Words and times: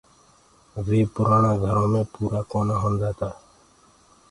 وي 0.85 0.99
پُرآڻآ 1.13 1.53
گھرو 1.63 1.85
مي 1.91 2.01
پورآ 2.13 2.41
ڪونآ 2.51 2.75
هوندآ 2.81 3.09
تآ۔ 3.19 3.29